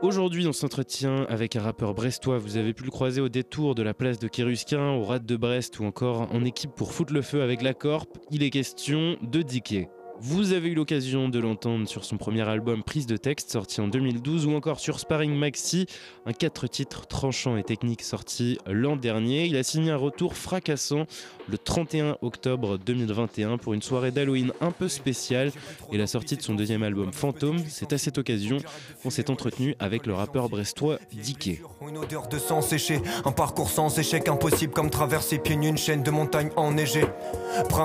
[0.00, 2.38] Aujourd'hui, on s'entretient avec un rappeur brestois.
[2.38, 5.36] Vous avez pu le croiser au détour de la place de Kérusquin, au Rad de
[5.36, 8.06] Brest ou encore en équipe pour foutre le feu avec la Corp.
[8.30, 9.88] Il est question de Dicky.
[10.20, 13.86] Vous avez eu l'occasion de l'entendre sur son premier album Prise de texte sorti en
[13.86, 15.86] 2012 ou encore sur Sparring Maxi,
[16.26, 19.46] un 4 titres tranchant et technique sorti l'an dernier.
[19.46, 21.06] Il a signé un retour fracassant
[21.48, 25.52] le 31 octobre 2021 pour une soirée d'Halloween un peu spéciale
[25.92, 27.58] et la sortie de son deuxième album Fantôme.
[27.68, 28.56] C'est à cette occasion
[29.02, 31.62] qu'on s'est entretenu avec le rappeur brestois Diké.
[31.88, 35.78] Une odeur de sang séché, un parcours sans échec impossible comme traverser pieds nus une
[35.78, 37.04] chaîne de montagne enneigée.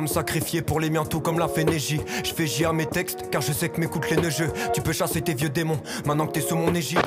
[0.07, 2.01] Sacrifié pour les miens tout comme la Fénégie.
[2.23, 4.49] Je fais J à mes textes car je sais que m'écoutent les neigeux.
[4.73, 6.99] Tu peux chasser tes vieux démons maintenant que t'es sous mon égide.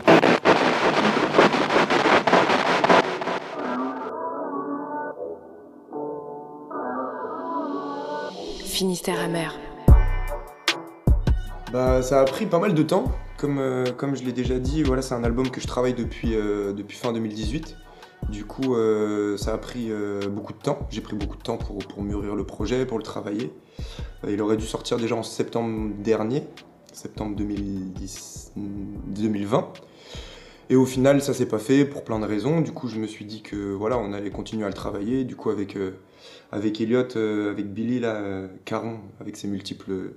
[8.67, 9.59] Finistère amer.
[11.73, 13.05] Bah, ça a pris pas mal de temps.
[13.39, 16.35] Comme, euh, comme je l'ai déjà dit, voilà, c'est un album que je travaille depuis,
[16.35, 17.77] euh, depuis fin 2018.
[18.29, 20.81] Du coup, euh, ça a pris euh, beaucoup de temps.
[20.91, 23.53] J'ai pris beaucoup de temps pour, pour mûrir le projet, pour le travailler.
[24.25, 26.43] Euh, il aurait dû sortir déjà en septembre dernier,
[26.93, 29.73] septembre 2010, 2020.
[30.69, 32.61] Et au final, ça s'est pas fait pour plein de raisons.
[32.61, 35.23] Du coup, je me suis dit que voilà, on allait continuer à le travailler.
[35.23, 35.79] Du coup, avec,
[36.51, 40.15] avec Elliot, avec Billy, là, Caron, avec ses multiples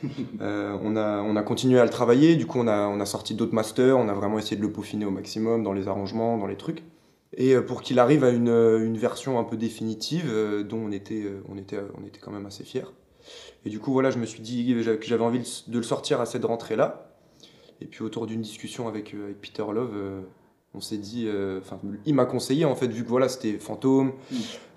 [0.40, 2.36] euh, on, a, on a continué à le travailler.
[2.36, 3.96] Du coup, on a, on a sorti d'autres masters.
[3.96, 6.82] On a vraiment essayé de le peaufiner au maximum dans les arrangements, dans les trucs.
[7.36, 10.78] Et euh, pour qu'il arrive à une, euh, une version un peu définitive, euh, dont
[10.78, 12.86] on était, on, était, on était quand même assez fiers.
[13.64, 16.26] Et du coup, voilà, je me suis dit que j'avais envie de le sortir à
[16.26, 17.14] cette rentrée-là.
[17.80, 20.24] Et puis autour d'une discussion avec, avec Peter Love,
[20.74, 24.12] on s'est dit, euh, enfin, il m'a conseillé en fait, vu que voilà, c'était Fantôme,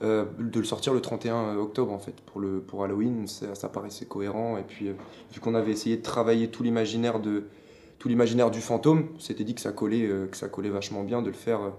[0.02, 3.68] euh, de le sortir le 31 octobre en fait pour le pour Halloween, ça, ça
[3.70, 4.58] paraissait cohérent.
[4.58, 4.94] Et puis euh,
[5.34, 7.46] vu qu'on avait essayé de travailler tout l'imaginaire de
[8.00, 11.22] tout l'imaginaire du fantôme, on s'était dit que ça collait, que ça collait vachement bien
[11.22, 11.72] de le faire,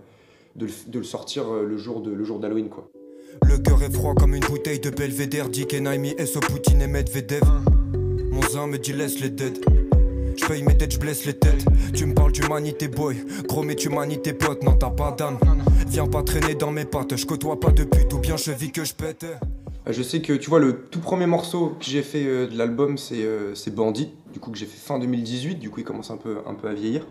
[0.56, 2.90] de, le, de le sortir euh, le jour de le jour d'Halloween quoi.
[3.46, 5.48] Le cœur est froid comme une bouteille de Belvedere.
[5.48, 7.42] Dick et Naimi, SO Poutine et Medvedev.
[8.30, 9.58] Mon zin me dit laisse les dead.
[10.36, 11.64] Je paye mes dettes, je blesse les têtes.
[11.94, 13.16] Tu me parles d'humanité, boy.
[13.48, 14.62] Gros, mais d'humanité, pote.
[14.62, 15.38] Non, t'as pas d'âme.
[15.88, 17.16] Viens pas traîner dans mes pattes.
[17.16, 19.24] Je côtoie pas de pute ou bien je vis que je pète.
[19.24, 22.56] Euh, Je sais que tu vois le tout premier morceau que j'ai fait euh, de
[22.56, 25.84] l'album c'est euh, c'est Bandit, du coup que j'ai fait fin 2018, du coup il
[25.84, 27.06] commence un peu, un peu à vieillir.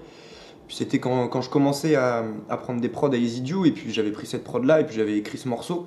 [0.71, 3.71] Puis c'était quand, quand je commençais à, à prendre des prods à Easy Due, et
[3.71, 5.85] puis j'avais pris cette prod là et puis j'avais écrit ce morceau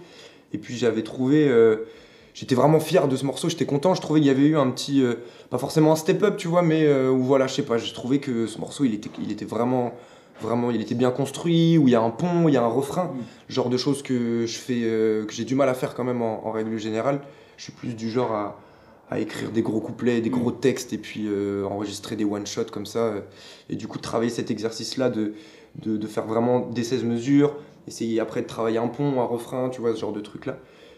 [0.53, 1.87] et puis j'avais trouvé euh,
[2.35, 4.71] j'étais vraiment fier de ce morceau, j'étais content, je trouvais qu'il y avait eu un
[4.71, 5.15] petit euh,
[5.49, 7.95] pas forcément un step up tu vois mais euh, où voilà je sais pas, j'ai
[7.95, 9.95] trouvé que ce morceau il était il était vraiment
[10.43, 12.69] vraiment il était bien construit où il y a un pont, il y a un
[12.69, 13.11] refrain,
[13.49, 16.47] genre de choses que je fais que j'ai du mal à faire quand même en,
[16.47, 17.23] en règle générale.
[17.57, 18.61] Je suis plus du genre à,
[19.11, 22.65] à écrire des gros couplets, des gros textes et puis euh, enregistrer des one shots
[22.73, 23.21] comme ça euh,
[23.69, 25.35] et du coup de travailler cet exercice là de,
[25.83, 27.55] de, de faire vraiment des 16 mesures,
[27.87, 30.57] essayer après de travailler un pont, un refrain, tu vois ce genre de truc là.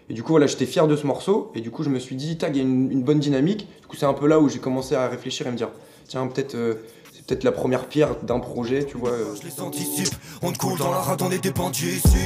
[0.08, 1.50] Et du coup, voilà, j'étais fier de ce morceau.
[1.56, 3.66] Et du coup, je me suis dit, tag, il y a une, une bonne dynamique.
[3.80, 5.70] Du coup, c'est un peu là où j'ai commencé à réfléchir et me dire,
[6.06, 6.74] tiens, peut-être, euh,
[7.12, 9.10] c'est peut-être la première pierre d'un projet, tu vois.
[9.10, 9.34] euh.
[9.34, 10.14] Je les anticipe.
[10.42, 12.18] On te coule dans la rade, on est des bandits ici.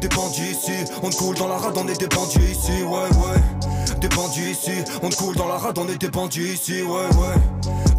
[0.00, 0.72] Des bandits ici.
[1.02, 2.82] On te coule dans la rade, on est des bandits ici.
[2.82, 3.40] Ouais, ouais.
[4.08, 4.70] Bandits ici.
[5.02, 6.82] On te coule dans la rade, on des bandits ici.
[6.82, 7.34] Ouais, ouais.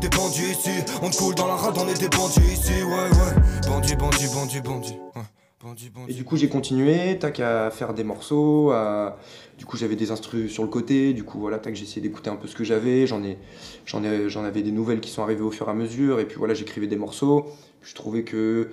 [0.02, 0.70] Des bandits ici.
[1.02, 2.84] On te coule dans la rade, on des bandits ici.
[2.84, 3.68] Ouais, ouais.
[3.68, 3.96] Bandits.
[3.96, 5.22] Ouais.
[5.62, 6.12] Bandits, bandits.
[6.12, 8.72] Et du coup, j'ai continué, tac, à faire des morceaux.
[8.72, 9.18] À...
[9.58, 11.14] Du coup, j'avais des instrus sur le côté.
[11.14, 13.08] Du coup, voilà, tac, j'ai essayé d'écouter un peu ce que j'avais.
[13.08, 13.38] J'en ai,
[13.86, 16.20] j'en ai, avais des nouvelles qui sont arrivées au fur et à mesure.
[16.20, 17.46] Et puis voilà, j'écrivais des morceaux.
[17.82, 18.70] Je trouvais que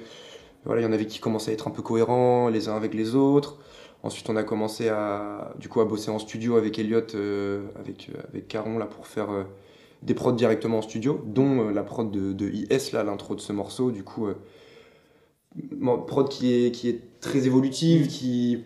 [0.64, 2.92] voilà, il y en avait qui commençaient à être un peu cohérents les uns avec
[2.92, 3.58] les autres.
[4.02, 8.08] Ensuite, on a commencé à, du coup, à bosser en studio avec Elliot, euh, avec,
[8.08, 9.44] euh, avec Caron, là, pour faire euh,
[10.02, 13.52] des prods directement en studio, dont la prod de, de IS, là, l'intro de ce
[13.52, 13.90] morceau.
[13.90, 14.28] Du coup,
[16.06, 18.64] prod qui est, qui est très évolutive, qui,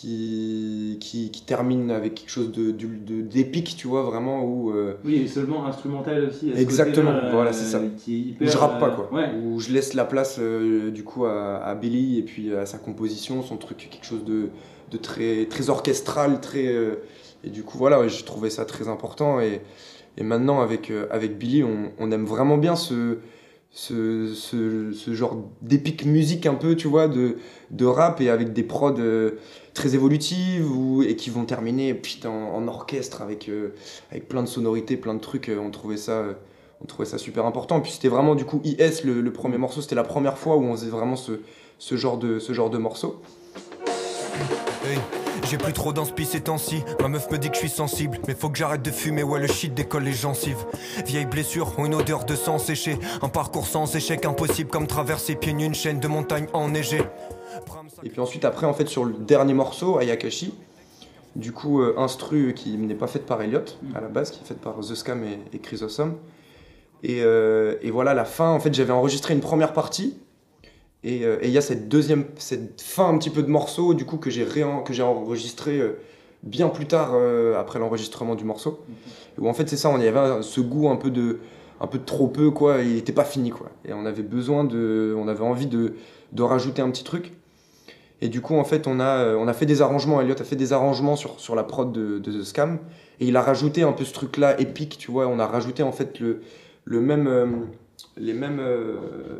[0.00, 5.16] qui, qui, qui termine avec quelque chose de, d'épique, tu vois, vraiment, où, euh, Oui,
[5.16, 6.50] et seulement instrumental aussi.
[6.50, 7.80] à ce Exactement, voilà, euh, c'est ça.
[7.98, 9.12] Qui est où hyper, je rappe pas, euh, quoi.
[9.12, 9.30] Ouais.
[9.44, 12.78] Où je laisse la place, euh, du coup, à, à Billy et puis à sa
[12.78, 14.48] composition, son truc, quelque chose de,
[14.90, 16.66] de très, très orchestral, très...
[16.66, 16.96] euh,
[17.44, 19.40] et du coup, voilà, ouais, je trouvais ça très important.
[19.40, 19.60] Et,
[20.16, 23.18] et maintenant, avec, euh, avec Billy, on, on aime vraiment bien ce,
[23.76, 27.38] ce, ce, ce genre d'épique musique un peu, tu vois, de,
[27.72, 29.32] de rap et avec des prods euh,
[29.74, 33.74] très évolutives ou, et qui vont terminer en, orchestre avec, euh,
[34.12, 35.48] avec plein de sonorités, plein de trucs.
[35.48, 36.22] euh, on trouvait ça...
[36.82, 37.78] on trouvait ça super important.
[37.78, 40.62] Et puis c'était vraiment du coup IS, le, premier morceau, c'était la première fois où
[40.62, 41.40] on faisait vraiment ce,
[41.80, 43.20] ce, genre, de, ce genre de morceau.
[45.54, 46.82] J'ai plus trop d'inspi ces temps-ci.
[47.00, 48.18] Ma meuf me dit que je suis sensible.
[48.26, 50.66] Mais faut que j'arrête de fumer, ouais, le shit décolle les gencives.
[51.06, 52.98] Vieille blessure, ont une odeur de sang séché.
[53.22, 57.02] Un parcours sans échec, impossible comme traverser pieds nus une chaîne de montagne enneigée.
[58.02, 60.54] Et puis ensuite, après, en fait, sur le dernier morceau, Ayakashi,
[61.36, 63.60] du coup, euh, instru qui n'est pas faite par Elliot
[63.94, 66.16] à la base, qui est faite par The Scam et, et Chrysosome.
[67.04, 70.18] Et, euh, et voilà, la fin, en fait, j'avais enregistré une première partie.
[71.04, 73.94] Et euh, et il y a cette deuxième, cette fin un petit peu de morceau,
[73.94, 74.46] du coup, que j'ai
[74.84, 75.98] que j'ai enregistré euh,
[76.42, 78.80] bien plus tard euh, après l'enregistrement du morceau.
[79.38, 81.40] Où en fait, c'est ça, on y avait ce goût un peu de,
[81.80, 82.80] un peu de trop peu, quoi.
[82.80, 83.70] Il n'était pas fini, quoi.
[83.86, 85.94] Et on avait besoin de, on avait envie de,
[86.32, 87.32] de rajouter un petit truc.
[88.22, 90.20] Et du coup, en fait, on a, on a fait des arrangements.
[90.22, 92.78] Elliot a fait des arrangements sur, sur la prod de, de The Scam.
[93.20, 95.26] Et il a rajouté un peu ce truc-là épique, tu vois.
[95.26, 96.40] On a rajouté en fait le,
[96.84, 97.66] le même,
[98.16, 98.96] les, mêmes, euh,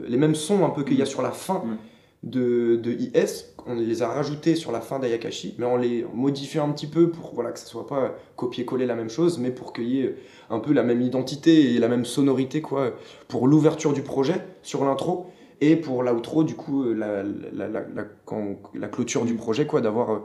[0.08, 1.76] les mêmes sons un peu qu'il y a sur la fin Mm.
[2.24, 3.54] de, de IS.
[3.66, 7.10] On les a rajoutés sur la fin d'Ayakashi, mais on les modifiait un petit peu
[7.10, 10.14] pour voilà, que ça soit pas copier-coller la même chose, mais pour qu'il y ait
[10.50, 12.92] un peu la même identité et la même sonorité quoi,
[13.28, 15.26] pour l'ouverture du projet sur l'intro
[15.60, 19.66] et pour l'outro, du coup, euh, la, la, la, la, quand- la clôture du projet,
[19.66, 20.18] quoi, d'avoir euh,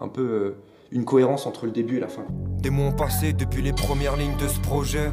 [0.00, 0.50] un peu euh,
[0.92, 2.24] une cohérence entre le début et la fin.
[2.62, 5.10] Des mois ont passé depuis les premières lignes de ce projet.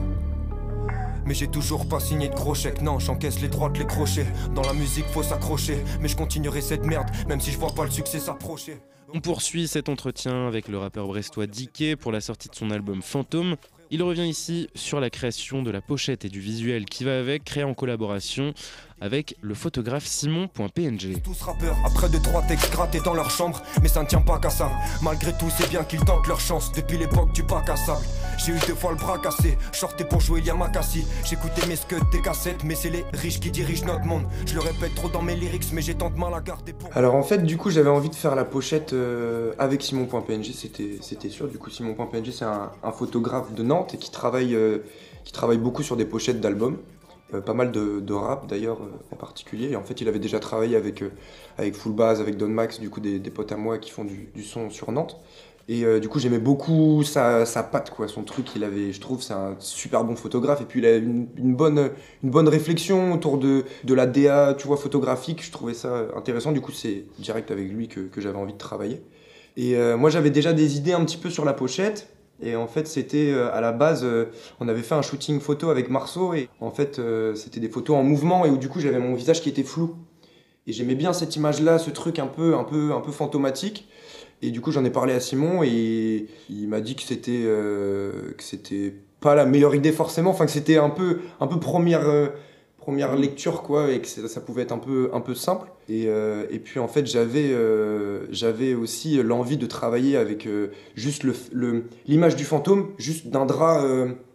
[1.25, 4.27] Mais j'ai toujours pas signé de gros non, j'encaisse les droites, les crochets.
[4.53, 7.85] Dans la musique, faut s'accrocher, mais je continuerai cette merde, même si je vois pas
[7.85, 8.77] le succès s'approcher.
[9.15, 13.03] On poursuit cet entretien avec le rappeur brestois Diké pour la sortie de son album
[13.03, 13.57] Fantôme.
[13.91, 17.43] Il revient ici sur la création de la pochette et du visuel qui va avec,
[17.43, 18.55] créé en collaboration
[19.01, 21.21] avec le photographe Simon.png.
[21.23, 24.39] Tous rappeurs, après deux trois textes grattés dans leur chambre, mais ça ne tient pas
[24.39, 24.71] qu'à ça.
[25.01, 28.05] Malgré tout, c'est bien qu'ils tentent leur chance depuis l'époque du bac à sable.
[28.37, 31.05] J'ai eu deux fois le bras cassé, sortais pour jouer Yamakasi.
[31.23, 34.23] J'écoutais mes scuds, des cassettes, mais c'est les riches qui dirigent notre monde.
[34.45, 36.89] Je le répète trop dans mes lyrics, mais j'ai tant de mal à garder pour.
[36.95, 40.97] Alors en fait, du coup, j'avais envie de faire la pochette euh, avec Simon.png, c'était
[41.01, 41.47] c'était sûr.
[41.47, 44.79] Du coup, Simon.png, c'est un, un photographe de Nantes et qui travaille, euh,
[45.23, 46.77] qui travaille beaucoup sur des pochettes d'albums.
[47.33, 49.71] Euh, pas mal de, rap d'ailleurs euh, en particulier.
[49.71, 51.09] Et en fait, il avait déjà travaillé avec, euh,
[51.57, 54.43] avec Full Base, avec Don Max, du coup, des, potes à moi qui font du,
[54.43, 55.19] son sur Nantes.
[55.69, 58.09] Et du coup, j'aimais beaucoup sa, sa patte, quoi.
[58.09, 60.59] Son truc, il avait, je trouve, c'est un super bon photographe.
[60.59, 61.25] Et puis, il a une,
[61.55, 61.89] bonne,
[62.21, 65.41] une bonne réflexion autour de, de la DA, tu vois, photographique.
[65.41, 66.51] Je trouvais ça intéressant.
[66.51, 69.01] Du coup, c'est direct avec lui que, j'avais envie de travailler.
[69.55, 72.09] Et moi, j'avais déjà des idées un petit peu sur la pochette.
[72.43, 74.25] Et en fait, c'était euh, à la base, euh,
[74.59, 76.33] on avait fait un shooting photo avec Marceau.
[76.33, 78.45] Et en fait, euh, c'était des photos en mouvement.
[78.45, 79.95] Et où du coup, j'avais mon visage qui était flou.
[80.67, 83.87] Et j'aimais bien cette image-là, ce truc un peu, un peu, un peu fantomatique.
[84.41, 88.43] Et du coup, j'en ai parlé à Simon et il m'a dit que c'était que
[88.43, 92.03] c'était pas la meilleure idée forcément, enfin que c'était un peu un peu première
[92.83, 95.69] première lecture quoi et que ça, pouvait être un peu un peu simple.
[95.87, 100.67] Et, euh, et puis en fait, j'avais euh, j'avais aussi l'envie de travailler avec euh,
[100.95, 103.81] juste le l'image du fantôme, juste d'un drap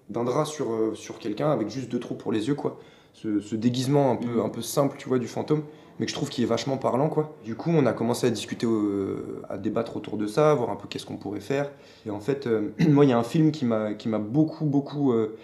[0.08, 2.78] d'un drap sur sur quelqu'un avec juste deux trous pour les yeux quoi.
[3.12, 5.62] Ce, ce déguisement un peu un peu simple, tu vois, du fantôme
[5.98, 7.34] mais que je trouve qu'il est vachement parlant quoi.
[7.44, 10.76] Du coup, on a commencé à discuter, euh, à débattre autour de ça, voir un
[10.76, 11.70] peu qu'est-ce qu'on pourrait faire.
[12.06, 14.64] Et en fait, euh, moi, il y a un film qui m'a qui m'a beaucoup
[14.64, 15.36] beaucoup euh,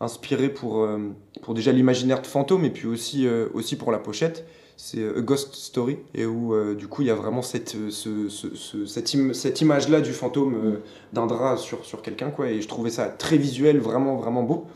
[0.00, 0.98] inspiré pour euh,
[1.42, 4.46] pour déjà l'imaginaire de fantôme et puis aussi euh, aussi pour la pochette.
[4.76, 8.28] C'est euh, A Ghost Story et où du coup il y a vraiment cette ce,
[8.30, 10.78] ce- ce- cette, cette image là du fantôme
[11.12, 12.48] d'un drap sur sur quelqu'un quoi.
[12.48, 14.66] Et je trouvais ça très visuel, vraiment vraiment beau.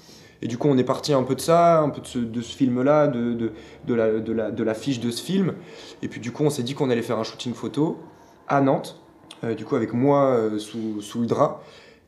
[0.43, 3.07] Et du coup, on est parti un peu de ça, un peu de ce, film-là,
[3.07, 3.53] de, de,
[3.87, 5.55] de la, de, la, de la fiche de ce film.
[6.03, 7.97] Et puis du coup, on s'est dit qu'on allait faire un shooting photo
[8.47, 9.01] à Nantes,
[9.57, 11.63] du coup avec moi sous, sous le drap.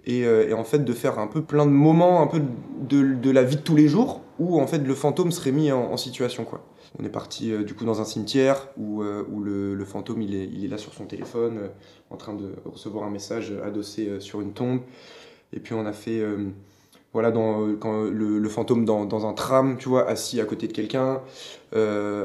[0.06, 2.40] Et, euh, et en fait, de faire un peu plein de moments un peu
[2.80, 5.72] de, de la vie de tous les jours où en fait le fantôme serait mis
[5.72, 6.44] en, en situation.
[6.44, 6.62] quoi.
[6.98, 10.22] On est parti euh, du coup dans un cimetière où, euh, où le, le fantôme
[10.22, 11.68] il est, il est là sur son téléphone euh,
[12.10, 14.80] en train de recevoir un message adossé sur une tombe.
[15.52, 16.22] Et puis on a fait
[17.12, 20.66] voilà, dans, quand le, le fantôme dans, dans un tram, tu vois, assis à côté
[20.68, 21.20] de quelqu'un,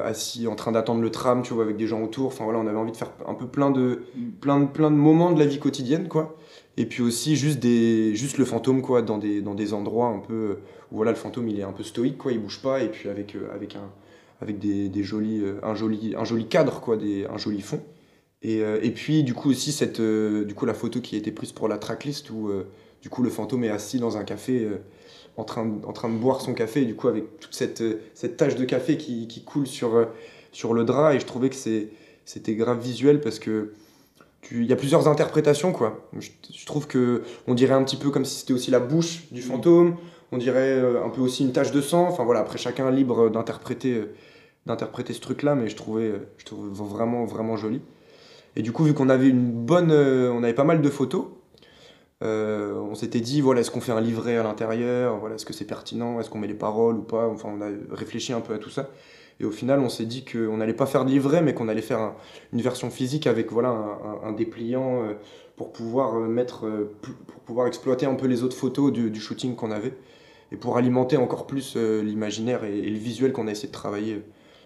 [0.03, 2.27] assis en train d'attendre le tram, tu vois, avec des gens autour.
[2.27, 4.03] Enfin voilà, on avait envie de faire un peu plein de,
[4.41, 6.35] plein de, plein de moments de la vie quotidienne, quoi.
[6.77, 10.19] Et puis aussi juste, des, juste le fantôme, quoi, dans des, dans des endroits un
[10.19, 10.59] peu
[10.91, 13.09] où voilà, le fantôme il est un peu stoïque, quoi, il bouge pas, et puis
[13.09, 13.89] avec, euh, avec, un,
[14.41, 17.81] avec des, des jolis, euh, un, joli, un joli cadre, quoi, des, un joli fond.
[18.41, 21.31] Et, euh, et puis du coup aussi cette, du coup, la photo qui a été
[21.31, 22.49] prise pour la tracklist où
[23.01, 24.67] du coup le fantôme est assis dans un café
[25.37, 27.83] en, train de, en train de boire son café, et du coup avec toute cette,
[28.15, 30.07] cette tache de café qui, qui coule sur,
[30.51, 33.73] sur le drap, et je trouvais que c'était grave visuel parce que
[34.49, 36.07] il y a plusieurs interprétations quoi.
[36.17, 39.27] Je, je trouve que on dirait un petit peu comme si c'était aussi la bouche
[39.31, 39.97] du fantôme,
[40.31, 42.07] on dirait euh, un peu aussi une tache de sang.
[42.07, 44.13] Enfin voilà, après chacun est libre d'interpréter euh,
[44.65, 47.81] d'interpréter ce truc là, mais je trouvais euh, je trouvais vraiment vraiment joli.
[48.55, 51.27] Et du coup, vu qu'on avait une bonne, on avait pas mal de photos,
[52.21, 55.17] on s'était dit, voilà, est-ce qu'on fait un livret à l'intérieur?
[55.19, 56.19] Voilà, est-ce que c'est pertinent?
[56.19, 57.27] Est-ce qu'on met les paroles ou pas?
[57.29, 58.89] Enfin, on a réfléchi un peu à tout ça.
[59.41, 61.81] Et au final, on s'est dit qu'on n'allait pas faire de livret, mais qu'on allait
[61.81, 62.13] faire
[62.53, 63.75] une version physique avec voilà,
[64.23, 65.13] un, dépliant euh,
[65.55, 69.55] pour, pouvoir euh, mettre, euh, pour pouvoir exploiter un peu les autres photos du, shooting
[69.55, 69.93] qu'on avait
[70.51, 74.21] et pour alimenter encore plus l'imaginaire et, le visuel qu'on a essayé de travailler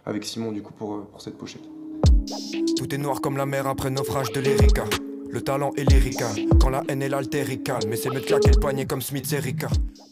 [0.06, 1.64] avec Simon du coup pour, cette pochette.
[2.76, 4.84] Tout est noir comme la mer après naufrage de l'Erika.
[5.36, 6.30] Le talent est lyrica,
[6.62, 9.68] quand la haine est l'altérica, mais c'est me claquer le poignet comme Smith Erika.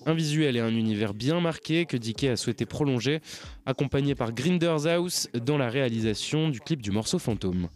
[0.06, 3.22] Un visuel et un univers bien marqué que Dickey a souhaité prolonger,
[3.66, 7.70] accompagné par Grinders House dans la réalisation du clip du morceau Fantôme.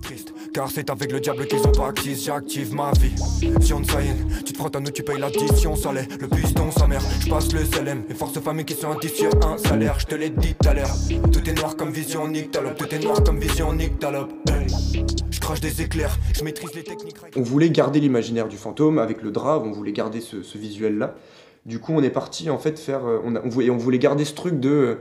[0.00, 3.14] Triste, car c'est avec le diable qu'ils ont pas j'active ma vie.
[3.60, 7.02] Si on tu te frottes à nous, tu payes l'addition, salé, le piston, sa mère,
[7.20, 10.14] je passe le CLM, et force famille qui sont actifs sur un salaire, je te
[10.14, 10.96] l'ai dit tout à l'heure.
[11.30, 14.53] Tout est noir comme vision, nique tout est noir comme vision, nique Je
[17.36, 21.16] On voulait garder l'imaginaire du fantôme avec le drap, on voulait garder ce, visuel-là.
[21.66, 24.70] Du coup, on est parti en fait faire, euh, on, voulait garder ce truc de
[24.70, 24.94] euh,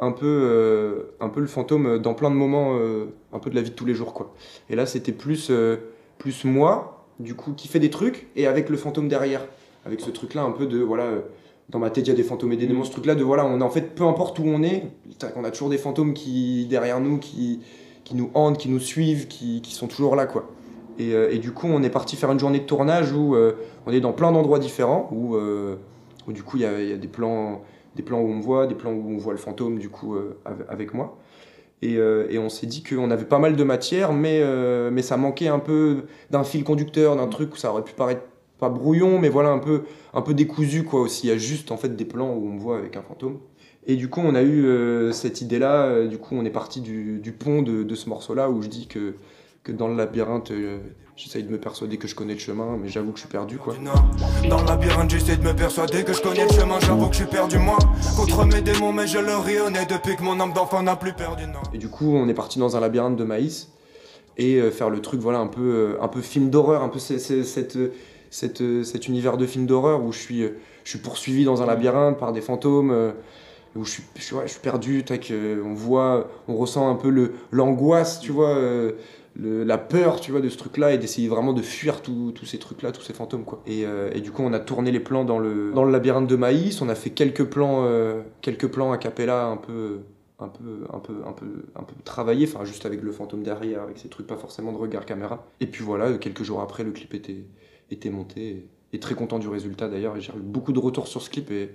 [0.00, 2.76] un peu, euh, un peu le fantôme dans plein de moments,
[3.32, 4.34] un peu de la vie de tous les jours quoi.
[4.68, 5.52] Et là, c'était plus,
[6.18, 9.46] plus moi, du coup, qui fait des trucs et avec le fantôme derrière,
[9.86, 11.08] avec ce truc-là un peu de voilà.
[11.68, 12.82] dans ma tête, il y a des fantômes et des démons.
[12.82, 14.88] Ce truc-là de voilà, on en fait, peu importe où on est,
[15.36, 17.60] on a toujours des fantômes qui derrière nous, qui,
[18.04, 20.48] qui nous hantent, qui nous suivent, qui, qui sont toujours là quoi.
[20.98, 23.34] Et, et, du coup, on est parti faire une journée de tournage où
[23.84, 25.36] on est dans plein d'endroits différents, où
[26.26, 27.62] où du coup il y, a, des plans
[27.96, 30.16] des plans où on me voit, des plans où on voit le fantôme du coup
[30.16, 30.36] euh,
[30.68, 31.16] avec moi.
[31.82, 35.02] Et, euh, et on s'est dit qu'on avait pas mal de matière, mais, euh, mais
[35.02, 38.22] ça manquait un peu d'un fil conducteur, d'un truc où ça aurait pu paraître
[38.58, 39.82] pas brouillon, mais voilà un peu,
[40.12, 41.26] un peu décousu quoi aussi.
[41.26, 43.38] Il y a juste en fait des plans où on me voit avec un fantôme.
[43.86, 46.06] Et du coup, on a eu cette idée-là.
[46.06, 48.86] du coup, on est parti du, du pont de, de ce morceau-là où je dis
[48.86, 49.14] que,
[49.62, 50.52] que dans le labyrinthe,
[51.16, 53.56] J'essaye de me persuader que je connais le chemin, mais j'avoue que je suis perdu
[53.56, 53.74] quoi.
[54.50, 57.20] Dans le labyrinthe, j'essaie de me persuader que je connais le chemin, j'avoue que je
[57.20, 57.78] suis perdu moi.
[58.16, 61.44] Contre mes démons, mais je leur rayonnais depuis que mon âme d'enfant n'a plus perdu.
[61.46, 61.60] Non.
[61.72, 63.70] Et du coup, on est parti dans un labyrinthe de maïs
[64.38, 66.98] et euh, faire le truc, voilà, un peu, euh, un peu film d'horreur, un peu
[66.98, 70.40] cette, cette, cet univers de film d'horreur où je suis,
[70.82, 73.12] je suis poursuivi dans un labyrinthe par des fantômes.
[73.76, 75.04] Euh, où je suis, perdu,
[75.64, 78.58] on voit, on ressent un peu l'angoisse, tu vois,
[79.36, 82.92] la peur, tu vois, de ce truc-là et d'essayer vraiment de fuir tous ces trucs-là,
[82.92, 83.62] tous ces fantômes, quoi.
[83.68, 86.36] Euh, et, du coup, on a tourné les plans dans le, dans le labyrinthe de
[86.36, 90.00] maïs, on a fait quelques plans, euh, quelques plans a un peu,
[90.38, 93.82] un peu, un peu, un peu, un peu travaillés, enfin, juste avec le fantôme derrière,
[93.82, 95.46] avec ces trucs, pas forcément de regard caméra.
[95.60, 97.44] Et puis voilà, quelques jours après, le clip était,
[97.90, 100.18] était monté et, très content du résultat d'ailleurs.
[100.20, 101.70] J'ai eu beaucoup de retours sur ce clip et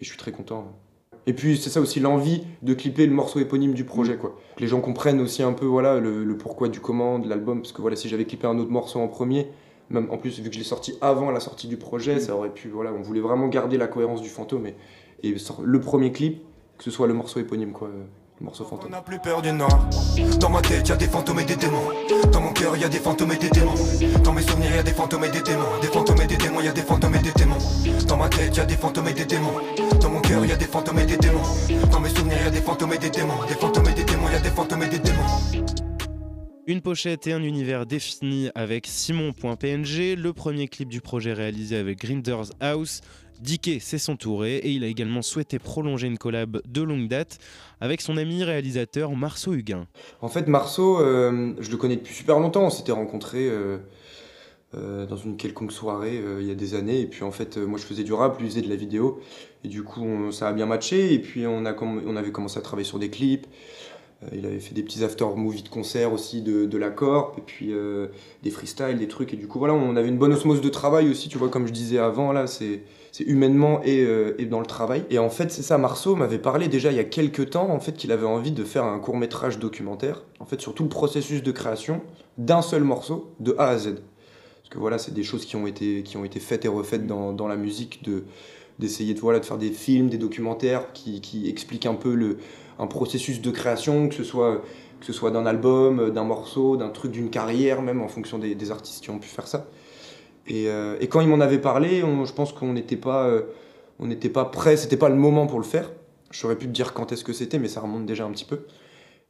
[0.00, 0.78] je suis très content.
[1.26, 4.36] Et puis c'est ça aussi l'envie de clipper le morceau éponyme du projet quoi.
[4.56, 7.72] Que les gens comprennent aussi un peu voilà le, pourquoi du comment de l'album parce
[7.72, 9.48] que voilà si j'avais clippé un autre morceau en premier,
[9.90, 12.20] même en plus vu que je l'ai sorti avant la sortie du projet, mm.
[12.20, 14.74] ça aurait pu voilà on voulait vraiment garder la cohérence du fantôme et,
[15.22, 16.42] et le premier clip
[16.78, 17.90] que ce soit le morceau éponyme quoi
[18.40, 18.88] morceau fantôme.
[18.88, 19.88] On n'a plus peur du noir.
[20.38, 21.90] Dans ma tête, y a des fantômes et des démons.
[22.32, 23.74] Dans mon cœur, y a des fantômes et des démons.
[24.24, 25.80] Dans mes souvenirs, y a des fantômes et des démons.
[25.80, 27.58] Des fantômes et des démons, y a des fantômes et des démons.
[28.06, 29.54] Dans ma tête, y a des fantômes et des démons.
[30.00, 31.42] Dans mon cœur, y a des fantômes et des démons.
[31.90, 33.46] Dans mes souvenirs, y a des fantômes et des démons.
[33.48, 35.66] Des fantômes et des démons, y a des fantômes et des démons.
[36.66, 41.98] Une pochette et un univers définis avec Simon.png, le premier clip du projet réalisé avec
[41.98, 43.00] Grinders House,
[43.40, 47.38] Dickey s'est s'entourer et il a également souhaité prolonger une collab de longue date
[47.80, 49.86] avec son ami réalisateur Marceau Huguin.
[50.20, 52.64] En fait, Marceau, euh, je le connais depuis super longtemps.
[52.64, 53.78] On s'était rencontrés euh,
[54.74, 57.00] euh, dans une quelconque soirée il y a des années.
[57.00, 59.20] Et puis en fait, moi je faisais du rap, lui faisait de la vidéo.
[59.64, 61.14] Et du coup, ça a bien matché.
[61.14, 63.46] Et puis on, a on avait commencé à travailler sur des clips.
[64.34, 67.42] il avait fait des petits after movies de concert aussi de, de la Corp, et
[67.42, 67.72] puis
[68.42, 69.32] des freestyles, des trucs.
[69.32, 71.66] Et du coup, voilà, on avait une bonne osmose de travail aussi, tu vois, comme
[71.66, 75.04] je disais avant, là, c'est c'est humainement euh, et, dans le travail.
[75.10, 77.80] Et en fait, c'est ça, Marceau m'avait parlé déjà il y a quelques temps, en
[77.80, 80.88] fait, qu'il avait envie de faire un court métrage documentaire, en fait, sur tout le
[80.88, 82.00] processus de création
[82.38, 83.94] d'un seul morceau, de A à Z.
[83.94, 87.06] Parce que voilà, c'est des choses qui ont été, qui ont été faites et refaites
[87.06, 88.24] dans, dans la musique, de
[88.78, 92.38] d'essayer de, voilà, de faire des films, des documentaires qui, qui expliquent un peu le,
[92.78, 94.62] un processus de création, que ce soit
[95.00, 98.70] que ce soit d'un album, d'un morceau, d'un truc, d'une carrière, même en fonction des,
[98.70, 99.66] artistes qui ont pu faire ça.
[100.50, 103.42] Euh, et, quand il m'en avait parlé, je pense qu'on n'était pas, euh,
[103.98, 105.90] on n'était pas prêt, c'était pas le moment pour le faire.
[106.30, 108.60] J'aurais pu te dire quand est-ce que c'était, mais ça remonte déjà un petit peu.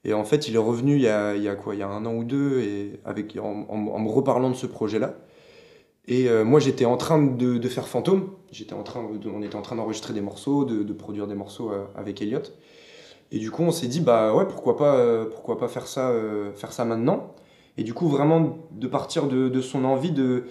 [0.05, 2.14] Et en fait, il est revenu il y a, quoi, il y a un an
[2.14, 5.14] ou deux, et avec, en, me reparlant de ce projet-là.
[6.07, 8.31] Et euh, moi, j'étais en train de, faire Fantôme.
[8.50, 12.23] J'étais en train, on était en train d'enregistrer des morceaux, de, produire des morceaux avec
[12.23, 12.43] Elliot.
[13.33, 16.12] Et du coup, on s'est dit, bah ouais, pourquoi pas, pourquoi pas faire ça,
[16.55, 17.35] faire ça maintenant.
[17.76, 20.45] Et du coup, vraiment de partir de, son envie de,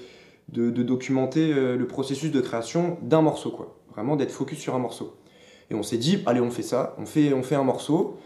[0.54, 3.76] de, documenter euh, le processus de création d'un morceau, quoi.
[3.92, 5.16] Vraiment d'être focus sur un morceau.
[5.70, 8.18] Et on s'est dit, allez, on fait ça, on fait, on fait un morceau.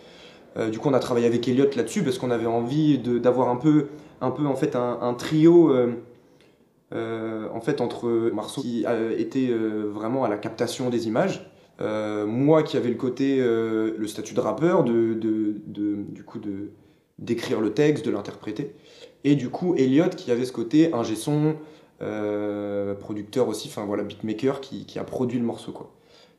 [0.58, 3.56] Euh, du coup, on a travaillé avec Elliot là-dessus parce qu'on avait envie d'avoir un
[3.56, 3.88] peu,
[4.22, 5.72] un peu en fait un, trio.
[5.72, 5.94] Euh,
[7.52, 8.86] en fait entre Marceau qui
[9.18, 11.50] était vraiment à la captation des images,
[11.80, 15.56] moi qui avais le côté, le statut de rappeur, de, de,
[16.08, 16.40] du coup
[17.18, 18.76] d'écrire le texte, de l'interpréter,
[19.24, 21.56] et du coup Elliot qui avait ce côté ingé son,
[22.02, 25.92] euh, producteur aussi, enfin voilà, beatmaker qui, qui, a produit le morceau quoi.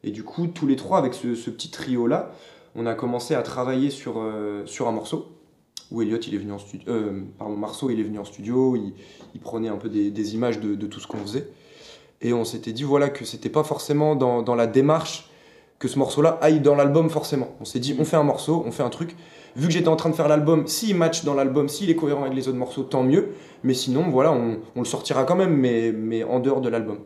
[0.05, 2.31] Et du coup, tous les trois, avec ce, petit trio-là,
[2.77, 5.33] on a commencé à travailler sur, euh, un morceau,
[5.91, 8.77] où Elliot, il est venu en studio, euh, pardon, Marceau, il est venu en studio,
[8.77, 11.49] il, prenait un peu des, images de, tout ce qu'on faisait.
[12.21, 15.31] Et on s'était dit, voilà, que c'était pas forcément dans, la démarche
[15.79, 17.49] que ce morceau-là aille dans l'album forcément.
[17.61, 19.17] On s'est dit, on fait un morceau, on fait un truc,
[19.57, 22.23] vu que j'étais en train de faire l'album, s'il match dans l'album, s'il est cohérent
[22.23, 23.31] avec les autres morceaux, tant mieux.
[23.63, 26.99] Mais sinon, voilà, on, le sortira quand même, mais, en dehors de l'album.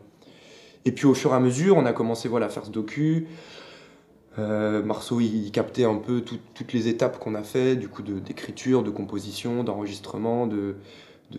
[0.85, 3.27] Et puis au fur et à mesure, on a commencé voilà, à faire ce docu.
[4.37, 8.83] Euh, Marceau, il, captait un peu toutes les étapes qu'on a fait, du coup d'écriture,
[8.83, 10.75] de, composition, d'enregistrement, de,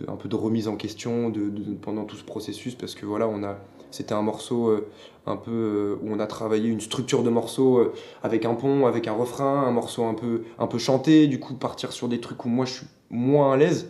[0.07, 1.33] un peu de remise en question
[1.81, 3.57] pendant tout ce processus, parce que voilà, on a,
[3.91, 4.87] c'était un morceau euh,
[5.25, 7.93] un peu euh, où on a travaillé une structure de morceau euh,
[8.23, 11.53] avec un pont, avec un refrain, un morceau un peu, un peu chanté, du coup
[11.53, 13.89] partir sur des trucs où moi je suis moins à l'aise.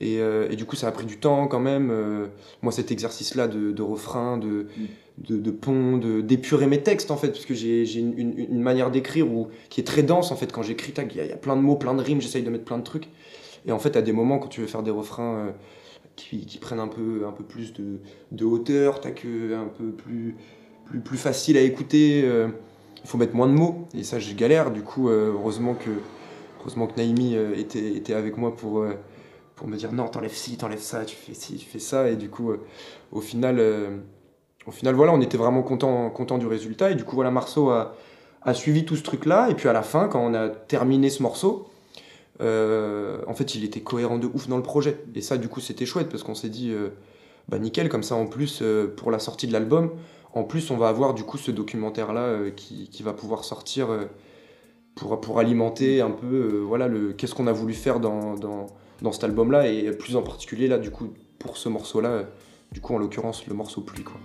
[0.00, 1.92] Et, et, du coup, ça a pris du temps quand même.
[2.60, 4.66] moi, cet exercice-là de, de, refrain, de,
[5.18, 8.90] de, de pont, d'épurer mes textes en fait, parce que j'ai une, une, une, manière
[8.90, 9.28] d'écrire
[9.70, 10.50] qui est très dense en fait.
[10.50, 12.64] Quand j'écris, il y, y, a plein de mots, plein de rimes, j'essaye de mettre
[12.64, 13.10] plein de trucs.
[13.64, 15.54] Et en fait, à des moments, quand tu veux faire des refrains
[16.16, 17.98] qui, prennent un peu, un peu plus de,
[18.30, 20.36] de hauteur, que un peu plus,
[20.84, 22.22] plus, plus facile à écouter.
[22.24, 22.48] Euh,
[23.04, 24.70] il faut mettre moins de mots, et ça, je galère.
[24.70, 25.90] Du coup, euh, heureusement que,
[26.60, 28.84] heureusement que Naïmi euh, était, était avec moi pour,
[29.56, 32.08] pour me dire non, t'enlèves ci, t'enlèves ça, tu fais ci, tu fais ça.
[32.08, 32.52] Et du coup,
[33.10, 33.60] au final,
[34.66, 36.90] au final, voilà, on était vraiment content, content du résultat.
[36.90, 37.96] Et du coup, voilà, Marceau a,
[38.42, 39.50] a suivi tout ce truc-là.
[39.50, 41.68] Et puis à la fin, quand on a terminé ce morceau,
[42.42, 45.04] en fait, il était cohérent de ouf dans le projet.
[45.14, 46.90] Et ça, du coup, c'était chouette parce qu'on s'est dit, euh,
[47.48, 49.90] bah nickel, comme ça, en plus, euh, pour la sortie de l'album,
[50.34, 53.88] en plus, on va avoir du coup ce documentaire-là qui, qui, va pouvoir sortir
[54.94, 59.68] pour, alimenter un peu, voilà, le qu'est-ce qu'on a voulu faire dans, dans, cet album-là
[59.68, 62.24] et plus en particulier, là, du coup, pour ce morceau-là,
[62.72, 64.16] du coup, en l'occurrence, le morceau Pluie, quoi.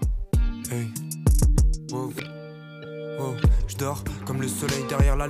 [3.67, 5.27] Je dors comme le soleil derrière la.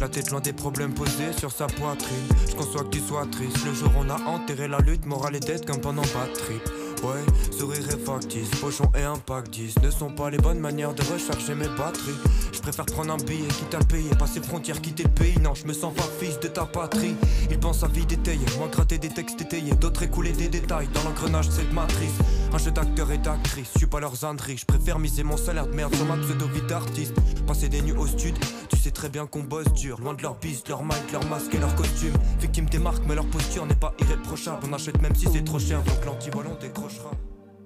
[0.00, 2.28] La tête loin des problèmes posés sur sa poitrine.
[2.48, 3.64] Je conçois que tu sois triste.
[3.64, 6.62] Le jour on a enterré la lutte, morale et tête comme pendant trip
[7.02, 7.24] Ouais,
[7.56, 11.54] sourire et factice, pochon et impact 10 ne sont pas les bonnes manières de recharger
[11.54, 12.16] mes batteries.
[12.52, 15.38] Je préfère prendre un billet, quitte à payer, passer frontières, quitter le pays.
[15.40, 17.14] Non, je me sens pas fils de ta patrie.
[17.50, 21.02] Ils pensent à vie détaillée, moins gratter des textes étayés, d'autres écouler des détails dans
[21.02, 22.18] l'engrenage de cette matrice.
[22.56, 24.56] Un jeu d'acteur et d'actrice, je suis pas leurs indris.
[24.56, 27.14] Je préfère miser mon salaire de merde sur ma pseudo-vie d'artiste.
[27.46, 28.34] Passer des nuits au stud,
[28.70, 31.54] tu sais très bien qu'on bosse dur, loin de leur piste, leur mic, leur masque
[31.54, 32.14] et leur costume.
[32.40, 34.66] Victime des marques, mais leur posture n'est pas irréprochable.
[34.70, 36.98] On achète même si c'est trop cher, donc l'antivolant décroche.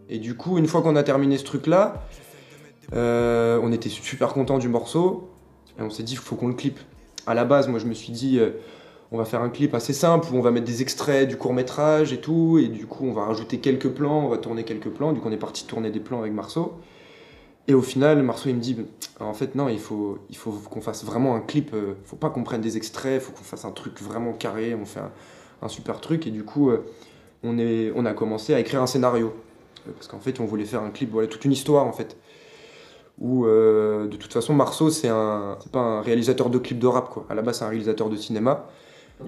[0.08, 2.04] Et du coup, une fois qu'on a terminé ce truc-là,
[2.92, 5.30] euh, on était super content du morceau
[5.78, 6.80] et on s'est dit qu'il faut qu'on le clip.
[7.28, 8.50] À la base, moi je me suis dit, euh,
[9.12, 11.52] on va faire un clip assez simple où on va mettre des extraits du court
[11.52, 14.90] métrage et tout, et du coup on va rajouter quelques plans, on va tourner quelques
[14.90, 15.12] plans.
[15.12, 16.74] Du coup on est parti tourner des plans avec Marceau.
[17.68, 18.76] Et au final, Marceau il me dit,
[19.20, 21.72] en fait non, il faut, il qu'on fasse vraiment un clip.
[21.74, 24.74] Euh, faut pas qu'on prenne des extraits, faut qu'on fasse un truc vraiment carré.
[24.74, 25.00] On fait
[25.62, 26.72] un, super truc et du coup
[27.42, 29.34] on, est, on a commencé à écrire un scénario.
[29.88, 32.16] Euh, parce qu'en fait, on voulait faire un clip, voilà, toute une histoire en fait.
[33.18, 37.10] Où euh, de toute façon, Marceau, c'est un, pas un réalisateur de clips de rap
[37.10, 37.26] quoi.
[37.28, 38.66] À la base, c'est un réalisateur de cinéma.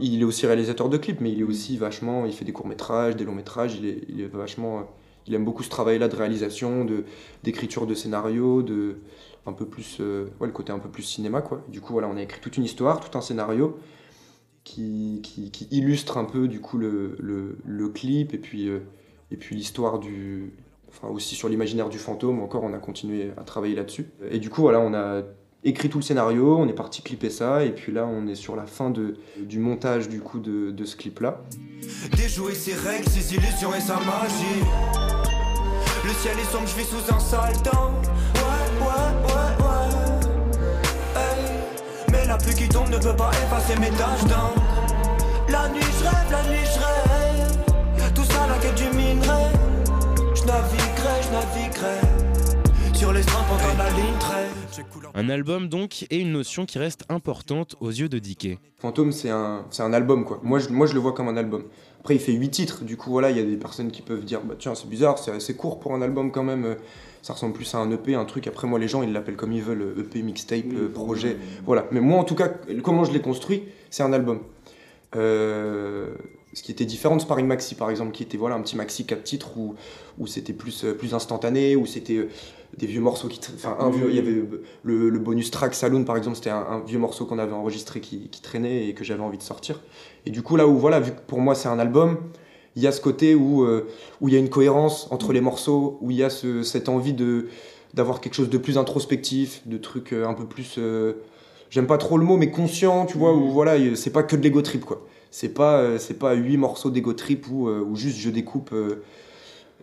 [0.01, 2.67] Il est aussi réalisateur de clips, mais il est aussi vachement, il fait des courts
[2.67, 3.77] métrages, des longs métrages.
[3.77, 4.87] Il est, vachement,
[5.27, 7.05] il aime beaucoup ce travail-là de réalisation, de
[7.43, 8.97] d'écriture de scénario, de
[9.47, 11.65] un peu plus, euh, ouais, le côté un peu plus cinéma quoi.
[11.69, 13.79] Du coup, voilà, on a écrit toute une histoire, tout un scénario
[14.65, 18.81] qui, qui, illustre un peu du coup le, le, clip et puis, euh,
[19.31, 20.53] et puis l'histoire du.
[20.89, 24.11] Enfin, aussi sur l'imaginaire du fantôme, encore on a continué à travailler là-dessus.
[24.31, 25.23] Et du coup, voilà, on a
[25.65, 28.57] écrit tout le scénario, on est parti clipper ça, et puis là on est sur
[28.57, 31.41] la fin de, du montage du coup de, de ce clip-là.
[32.17, 34.63] Déjouer ses règles, ses illusions et sa magie.
[36.05, 37.93] Le ciel est sombre, je vis sous un sale temps.
[38.35, 38.41] Ouais,
[38.81, 39.93] ouais, ouais, ouais.
[42.11, 44.61] Mais la pluie qui tombe ne peut pas effacer mes tâches d'encre.
[45.49, 49.53] La nuit je rêve, la nuit je rêve Tout ça la quête du minerai
[50.35, 52.32] Je naviguerai, je naviguerai
[53.03, 54.47] Sur les strains pendant la ligne très
[55.15, 58.61] un album donc et une notion qui reste importante aux yeux de Dickey.
[58.79, 60.39] Fantôme c'est un, c'est un album quoi.
[60.45, 61.65] Moi je, moi je le vois comme un album.
[61.99, 64.25] Après, il fait 8 titres, du coup, voilà, il y a des personnes qui peuvent
[64.25, 66.77] dire, bah tiens, c'est bizarre, c'est assez court pour un album quand même.
[67.23, 68.47] Ça ressemble plus à un EP, un truc.
[68.47, 71.37] Après, moi, les gens, ils l'appellent comme ils veulent, EP, mixtape, projet.
[71.65, 71.87] Voilà.
[71.91, 72.51] Mais moi, en tout cas,
[72.85, 74.41] comment je l'ai construit, c'est un album.
[75.17, 76.15] Euh,
[76.55, 79.05] ce qui était différent de Sparring Maxi par exemple, qui était voilà, un petit maxi
[79.05, 79.75] 4 titres où,
[80.19, 82.29] où c'était plus, euh, plus instantané, où c'était euh,
[82.77, 83.41] des vieux morceaux qui.
[83.55, 84.43] Enfin, un vieux, il y avait
[84.83, 88.29] le, le, bonus track Saloon par exemple, c'était un, vieux morceau qu'on avait enregistré qui,
[88.29, 89.81] qui, traînait et que j'avais envie de sortir.
[90.27, 92.19] Et du coup, là où voilà, vu que pour moi c'est un album,
[92.77, 93.67] il y a ce côté où,
[94.21, 96.89] où il y a une cohérence entre les morceaux, où il y a ce, cette
[96.89, 97.49] envie de
[97.93, 100.79] d'avoir quelque chose de plus introspectif, de trucs un peu plus
[101.73, 104.43] j'aime pas trop le mot, mais conscient, tu vois, où voilà, c'est pas que de
[104.43, 105.07] l'ego trip, quoi.
[105.33, 108.71] C'est pas, euh, c'est pas huit morceaux d'ego trip où, euh, où, juste je découpe.
[108.75, 109.03] Euh,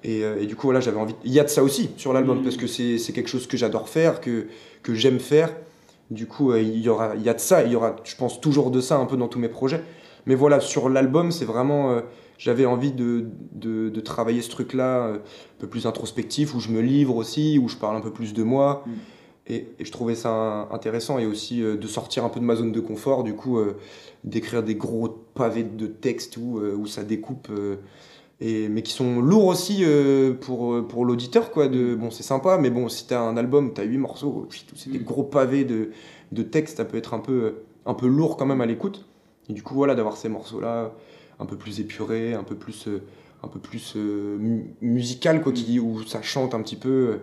[0.04, 1.16] et, et, du coup, voilà, j'avais envie.
[1.26, 3.90] Il y a de ça aussi sur l'album, parce que c'est quelque chose que j'adore
[3.90, 4.46] faire, que,
[4.84, 5.54] que j'aime faire.
[6.10, 8.40] Du coup, il y aura, il y a de ça, il y aura, je pense,
[8.40, 9.84] toujours de ça un peu dans tous mes projets.
[10.26, 12.02] Mais voilà, sur l'album, c'est vraiment.
[12.38, 15.20] j'avais envie de, de, de, travailler ce truc-là un
[15.58, 18.44] peu plus introspectif, où je me livre aussi, où je parle un peu plus de
[18.44, 18.86] moi.
[18.86, 18.92] Mm.
[19.50, 22.72] Et, je trouvais ça intéressant et aussi euh, de sortir un peu de ma zone
[22.72, 23.78] de confort, du coup, euh,
[24.24, 27.50] d'écrire des gros pavés de texte où, euh, où ça découpe,
[28.42, 29.84] et, mais qui sont lourds aussi
[30.42, 31.52] pour, pour l'auditeur.
[31.52, 31.68] quoi.
[31.68, 35.00] De, bon, c'est sympa, mais bon, si t'as un album, t'as huit morceaux, c'est des
[35.00, 35.04] mm.
[35.04, 35.90] gros pavés de,
[36.32, 39.06] de texte, ça peut être un peu, un peu lourd quand même à l'écoute.
[39.50, 40.94] Et du coup, voilà, d'avoir ces morceaux-là
[41.40, 42.88] un peu plus épurés, un peu plus,
[43.42, 43.96] un peu plus
[44.80, 47.20] musical, quoi, qui, où ça chante un petit peu.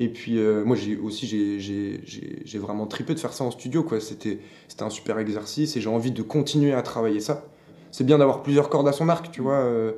[0.00, 4.00] Et puis euh, moi j'ai aussi j'ai vraiment tripé de faire ça en studio quoi.
[4.00, 7.46] C'était c'était un super exercice et j'ai envie de continuer à travailler ça.
[7.90, 9.92] C'est bien d'avoir plusieurs cordes à son arc, tu vois, euh,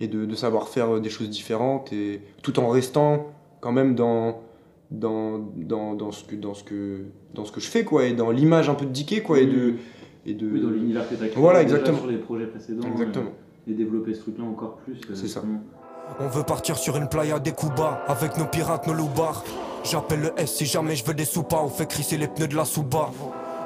[0.00, 4.42] et de, de, savoir faire des choses différentes et tout en restant quand même dans
[4.90, 8.12] dans, dans, dans ce que dans ce que dans ce que je fais quoi et
[8.12, 9.74] dans l'image un peu de Dicky quoi et de
[10.26, 11.98] et de dans l'univers que tu as créé voilà, exactement.
[11.98, 12.86] sur les projets précédents.
[12.88, 13.30] Exactement.
[13.30, 15.00] Euh, et développer ce truc là encore plus.
[15.14, 15.42] C'est ça.
[16.20, 19.42] On veut partir sur une playa des Cuba avec nos pirates, nos loupards.
[19.84, 22.56] J'appelle le S si jamais je veux des soupas ou fait crisser les pneus de
[22.56, 23.10] la souba.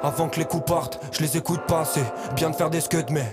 [0.03, 2.05] Avant que les coups partent, je les écoute pas, c'est
[2.35, 3.25] bien de faire des scuds, mais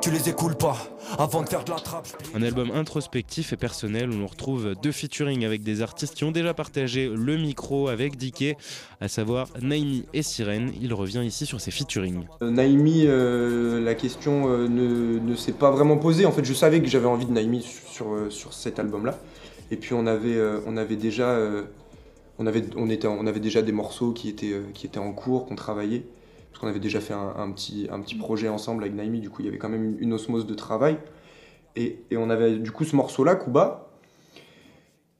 [0.00, 0.76] tu les écoules pas
[1.18, 2.06] avant de faire de la trappe.
[2.34, 6.30] Un album introspectif et personnel où l'on retrouve deux featuring avec des artistes qui ont
[6.30, 8.56] déjà partagé le micro avec Diké,
[9.00, 10.72] à savoir Naimi et Sirène.
[10.80, 12.24] Il revient ici sur ses featuring.
[12.42, 16.26] Euh, Naimi, euh, la question euh, ne, s'est pas vraiment posée.
[16.26, 19.18] En fait, je savais que j'avais envie de Naimi sur, sur cet album-là.
[19.70, 21.38] Et puis on avait, on avait déjà.
[22.38, 25.46] on avait, on, était, on avait déjà des morceaux qui étaient, qui étaient en cours,
[25.46, 26.04] qu'on travaillait
[26.50, 29.42] parce qu'on avait déjà fait un, petit, un petit projet ensemble avec Naimi, du coup
[29.42, 30.98] il y avait quand même une, osmose de travail.
[31.76, 33.88] Et, on avait du coup ce morceau-là, Kuba,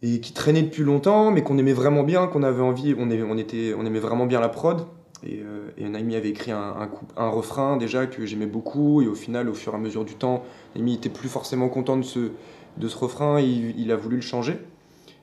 [0.03, 3.41] et qui traînait depuis longtemps, mais qu'on aimait vraiment bien, qu'on avait envie, on aimait,
[3.41, 4.87] était, on aimait vraiment bien la prod.
[5.25, 9.55] Et, euh, Naimi avait écrit un, refrain déjà que j'aimais beaucoup, et au final, au
[9.55, 10.43] fur et à mesure du temps,
[10.75, 12.33] Naimi était plus forcément content de ce,
[12.77, 14.59] de ce refrain, il a voulu le changer.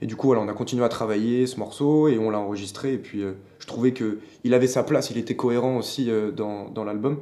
[0.01, 2.93] Et du coup, voilà, on a continué à travailler ce morceau et on l'a enregistré.
[2.93, 6.69] Et puis, euh, je trouvais qu'il avait sa place, il était cohérent aussi euh, dans,
[6.69, 7.19] dans l'album.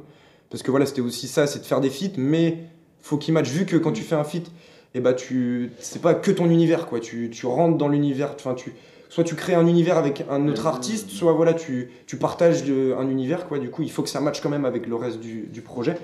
[0.50, 2.58] Parce que voilà, c'était aussi ça, c'est de faire des feats, mais
[3.00, 3.48] faut qu'il match.
[3.48, 4.46] Vu que quand tu fais un feat,
[4.94, 7.00] et eh bah, tu, c'est pas que ton univers, quoi.
[7.00, 8.72] Tu, tu rentres dans l'univers, enfin, tu,
[9.08, 13.08] soit tu crées un univers avec un autre artiste, soit voilà, tu, tu partages un
[13.08, 13.58] univers, quoi.
[13.58, 15.96] Du coup, il faut que ça matche quand même avec le reste du, du projet.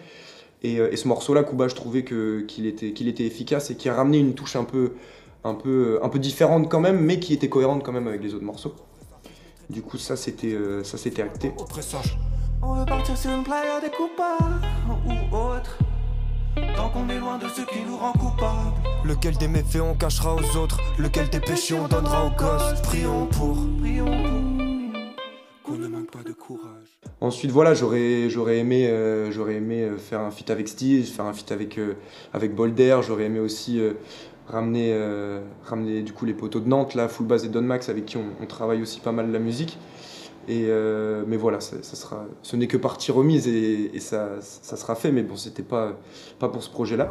[0.62, 3.76] Et, euh, et, ce morceau-là, Kuba, je trouvais que, qu'il, était, qu'il était efficace et
[3.76, 4.92] qui a ramené une touche un peu
[5.44, 8.34] un peu, un peu différente quand même, mais qui était cohérente quand même avec les
[8.34, 8.74] autres morceaux.
[9.70, 11.52] Du coup, ça c'était euh, ça c'était acté.
[12.62, 15.78] On veut partir sur une playa des ou autre.
[16.76, 18.72] Tant qu'on est loin de ce qui nous rend coupables.
[19.04, 20.78] Lequel des méfaits on cachera aux autres?
[20.98, 22.80] Lequel des péchés on donnera aux gosses?
[22.82, 23.56] Prions pour.
[23.80, 25.72] Prions pour.
[25.72, 26.98] Qu'on ne manque pas de courage.
[27.20, 31.24] Ensuite, voilà, j'aurais, j'aurais aimé, euh, j'aurais aimé euh, faire un feat avec Steve, faire
[31.24, 31.80] un feat avec,
[32.32, 33.00] avec Bolder.
[33.02, 33.80] J'aurais aimé aussi
[34.52, 37.88] ramener, euh, ramener du coup les poteaux de Nantes, là, Full Bass et Don Max,
[37.88, 39.78] avec qui on, travaille aussi pas mal la musique.
[40.48, 44.94] Et euh, mais voilà, ça, sera, ce n'est que partie remise et, ça, ça, sera
[44.94, 45.92] fait, mais bon, c'était pas,
[46.38, 47.10] pas pour ce projet-là.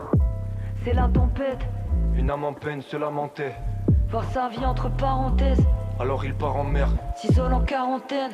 [0.83, 1.59] C'est la tempête.
[2.15, 3.55] Une âme en peine se lamentait.
[4.09, 5.63] Voir sa vie entre parenthèses.
[5.99, 6.89] Alors il part en mer.
[7.15, 8.31] S'isole en quarantaine.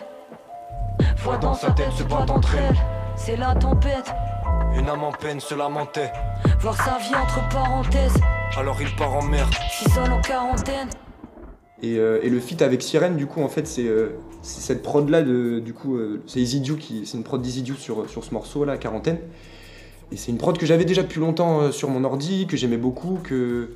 [1.17, 2.77] Voix dans sa tête se battre entre elles.
[3.15, 4.11] C'est la tempête.
[4.75, 6.11] Une âme en peine se lamentait.
[6.59, 8.19] Voir sa vie entre parenthèses.
[8.55, 9.49] Alors il part en mer.
[9.97, 10.89] en quarantaine.
[11.83, 15.07] Et, euh, et, le feat avec Sirène, du coup, en fait, c'est euh, cette prod
[15.09, 18.65] là, de, du coup, euh, c'est qui, c'est une prod d'Easy sur, sur ce morceau
[18.65, 19.19] là, quarantaine.
[20.11, 23.19] Et c'est une prod que j'avais déjà depuis longtemps sur mon ordi, que j'aimais beaucoup,
[23.23, 23.69] que,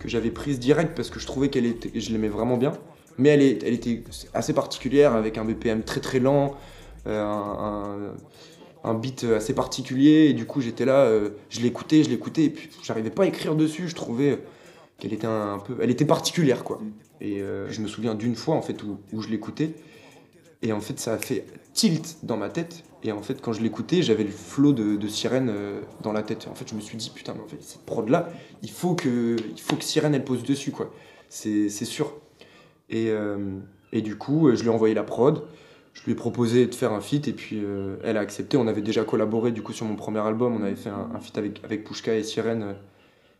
[0.00, 2.72] que j'avais prise direct parce que je trouvais qu'elle était, je l'aimais vraiment bien.
[3.18, 4.02] Mais elle, est, elle était
[4.34, 6.56] assez particulière avec un BPM très très lent,
[7.06, 7.96] un, un
[8.94, 10.28] beat assez particulier.
[10.30, 13.26] Et du coup, j'étais là, euh, je l'écoutais, je l'écoutais, et puis j'arrivais pas à
[13.26, 13.88] écrire dessus.
[13.88, 14.38] Je trouvais
[14.98, 15.76] qu'elle était un, peu.
[15.80, 16.80] Elle était particulière, quoi.
[17.20, 19.74] Et euh, je me souviens d'une fois, en fait, où, je l'écoutais.
[20.62, 21.44] Et en fait, ça a fait
[21.74, 22.82] tilt dans ma tête.
[23.02, 26.48] Et en fait, quand je l'écoutais, j'avais le flow de, Sirène euh, dans la tête.
[26.50, 28.30] En fait, je me suis dit, putain, mais en fait, cette prod-là,
[28.62, 30.92] il faut que, il faut que Sirène, elle pose dessus, quoi.
[31.28, 32.14] C'est sûr.
[32.88, 33.58] Et, euh,
[33.92, 35.46] et du coup, je lui ai envoyé la prod.
[35.96, 38.58] Je lui ai proposé de faire un feat et puis euh, elle a accepté.
[38.58, 40.54] On avait déjà collaboré du coup sur mon premier album.
[40.54, 42.72] On avait fait un, un feat avec, avec Pushka et Sirène euh,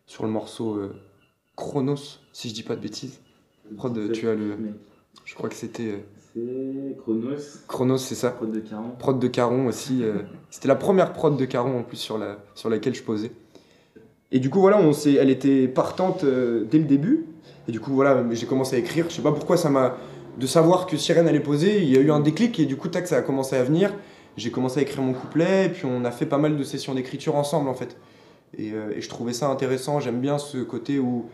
[0.06, 0.94] sur le morceau euh,
[1.54, 3.20] Chronos, si je dis pas de bêtises.
[3.76, 4.56] Prod, tu as le.
[5.26, 7.36] Je crois que c'était C'est Chronos,
[7.68, 8.30] Chronos, c'est ça.
[8.30, 8.98] prod de 40.
[8.98, 10.02] Prod de Caron aussi.
[10.50, 13.32] c'était la première prod de Caron en plus sur, la, sur laquelle je posais.
[14.30, 17.26] Et du coup, voilà, on elle était partante dès le début.
[17.68, 19.06] Et du coup, voilà, j'ai commencé à écrire.
[19.08, 19.96] Je sais pas pourquoi ça m'a.
[20.36, 22.88] De savoir que Sirène allait poser, il y a eu un déclic et du coup,
[22.88, 23.94] tac, ça a commencé à venir.
[24.36, 26.94] J'ai commencé à écrire mon couplet et puis on a fait pas mal de sessions
[26.94, 27.96] d'écriture ensemble en fait.
[28.58, 29.98] Et, euh, je trouvais ça intéressant.
[29.98, 31.24] J'aime bien ce côté où,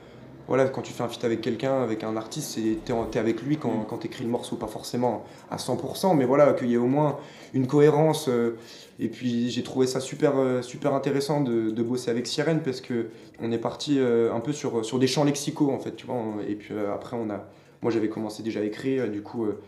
[0.47, 3.57] voilà, quand tu fais un feat avec quelqu'un, avec un artiste, t'es t'es avec lui
[3.57, 6.87] quand, quand t'écris le morceau, pas forcément à 100%, mais voilà, qu'il y ait au
[6.87, 7.17] moins
[7.55, 8.29] une cohérence.
[8.29, 8.57] euh,
[9.01, 13.09] et puis j'ai trouvé ça super, euh, super intéressant de, bosser avec Sirène parce que
[13.41, 16.23] on est parti un peu sur, sur des champs lexicaux en fait, tu vois.
[16.47, 17.49] Et puis après, on a,
[17.83, 19.61] moi j'avais commencé déjà à écrire, et du coup, euh,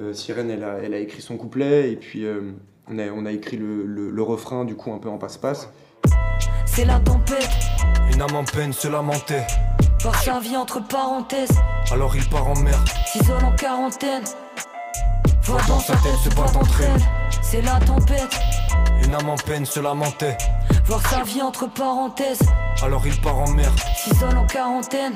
[0.00, 2.52] euh, Sirène elle a, elle a écrit son couplet, et puis euh,
[2.88, 5.70] on, a, on a écrit le, le- le refrain du coup un peu en passe-passe.
[6.66, 7.48] C'est la tempête,
[8.12, 9.46] Une âme en peine se lamentait.
[10.02, 11.50] par sa vie entre parenthèses,
[11.90, 12.78] Alors il part en mer.
[13.06, 14.22] s'isole en quarantaine.
[15.42, 17.00] Voix dans sa tête se bat entre elles,
[17.42, 18.38] c'est la tempête,
[19.04, 20.36] Une âme en peine se lamentait.
[20.84, 22.42] voir sa vie entre parenthèses,
[22.82, 23.70] Alors il part en mer.
[23.96, 25.14] s'isole en quarantaine.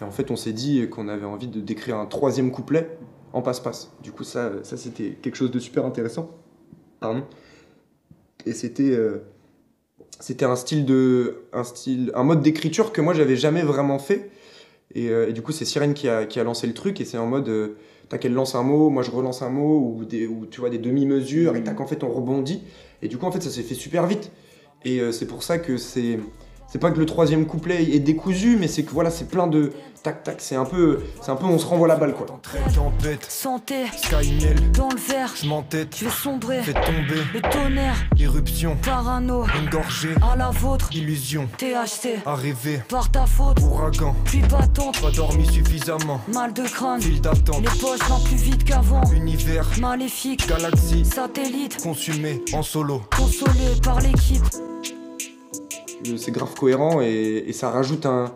[0.00, 2.98] En fait, on s'est dit qu'on avait envie de d'écrire un troisième couplet
[3.32, 3.92] en passe-passe.
[4.02, 6.30] Du coup, ça, ça c'était quelque chose de super intéressant.
[7.00, 7.24] Pardon.
[8.46, 9.24] Et c'était euh,
[10.20, 14.30] c'était un style de un style un mode d'écriture que moi j'avais jamais vraiment fait.
[14.94, 17.04] Et, euh, et du coup, c'est Sirène qui a, qui a lancé le truc et
[17.04, 17.76] c'est en mode euh,
[18.08, 20.70] tac elle lance un mot, moi je relance un mot ou des ou tu vois
[20.70, 22.62] des demi-mesures et tac en fait on rebondit.
[23.02, 24.30] Et du coup en fait ça s'est fait super vite.
[24.84, 26.18] Et euh, c'est pour ça que c'est
[26.68, 29.72] c'est pas que le troisième couplet est décousu, mais c'est que voilà, c'est plein de
[30.02, 32.26] tac tac, c'est un peu, c'est un peu, on se renvoie la balle quoi.
[33.28, 36.62] Santé, sky miel, dans le verre, je m'entête, je vais sombrer.
[36.62, 43.10] fait tomber, Le tonnerre, irruption, parano, une gorgée, à la vôtre, illusion, THC, arrivée, par
[43.10, 48.08] ta faute, ouragan, puis battante, pas dormi suffisamment, mal de crâne, file d'attente, les poches
[48.08, 54.44] vont plus vite qu'avant, univers, maléfique, galaxie, satellite, consumé, en solo, consolé par l'équipe.
[56.16, 58.32] C'est grave cohérent et, et ça rajoute un,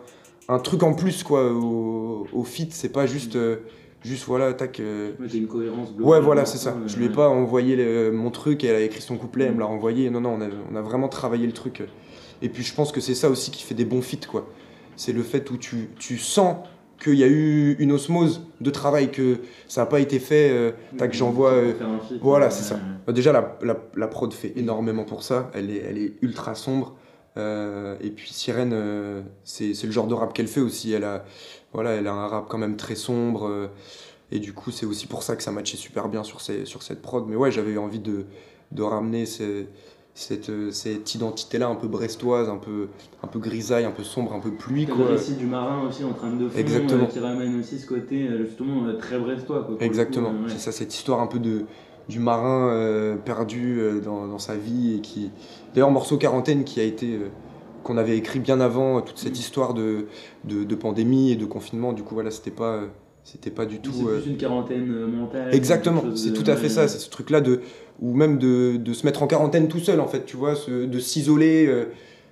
[0.49, 2.73] un truc en plus quoi au, au feat.
[2.73, 3.57] C'est pas juste, euh,
[4.03, 4.81] juste voilà, tac.
[4.81, 6.19] euh, Ouais, une cohérence globale.
[6.21, 6.71] Ouais, voilà, c'est ça.
[6.71, 7.15] Euh, Je lui ai ouais.
[7.15, 10.09] pas envoyé le- mon truc et elle a écrit son couplet, elle me l'a renvoyé.
[10.11, 11.83] Non, non, on a, on a vraiment travaillé le truc.
[12.43, 14.49] Et puis je pense que c'est ça aussi qui fait des bons feats, quoi.
[14.97, 16.57] C'est le fait où tu, tu sens
[17.03, 20.73] qu'il y a eu une osmose de travail, que ça n'a pas été fait, euh,
[20.99, 21.53] tac, j'envoie.
[21.53, 21.73] euh,
[22.21, 22.79] voilà, c'est ça.
[23.09, 25.51] Déjà, la, la, la prod fait énormément pour ça.
[25.55, 26.97] Elle est, elle est ultra sombre.
[27.37, 30.93] Euh, et puis Sirène, euh, c'est le genre de rap qu'elle fait aussi.
[30.93, 31.25] Elle a,
[31.73, 33.47] voilà, elle a un rap quand même très sombre.
[33.47, 33.69] euh,
[34.33, 36.83] et du coup, c'est aussi pour ça que ça matchait super bien sur, ces, sur
[36.83, 37.25] cette prod.
[37.29, 38.27] Mais ouais, j'avais envie de,
[38.73, 39.67] de ramener ces-
[40.15, 42.89] cette, euh, cette identité-là un peu brestoise, un peu,
[43.23, 44.87] un peu grisaille, un peu sombre, un peu pluie.
[44.87, 44.97] Quoi.
[44.99, 47.07] le récit du marin aussi en train de fond, Exactement.
[47.07, 49.65] qui ramène aussi ce côté justement très brestois.
[49.65, 50.49] Quoi, Exactement, ouais.
[50.49, 51.65] c'est ça, cette histoire un peu de,
[52.09, 55.31] du marin perdu dans, dans sa vie et qui.
[55.75, 57.07] D'ailleurs, morceau quarantaine qui a été.
[57.15, 57.29] euh,
[57.83, 59.41] qu'on avait écrit bien avant euh, toute cette Mm.
[59.41, 60.05] histoire de,
[60.45, 61.95] de, de pandémie et de confinement.
[61.95, 62.87] Du coup, voilà, c'était pas, euh,
[63.25, 63.91] c'était pas du tout.
[63.91, 65.55] C'est euh, plus une quarantaine mentale.
[65.55, 67.63] Exactement, c'est tout à fait ça, c'est ce truc-là de.
[68.03, 70.85] Ou même de, de se mettre en quarantaine tout seul, en fait, tu vois, ce-
[70.85, 71.67] de s'isoler.
[71.69, 71.87] euh,